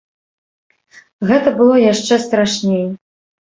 Гэта 1.33 1.53
было 1.61 1.75
яшчэ 1.91 2.21
страшней. 2.27 2.85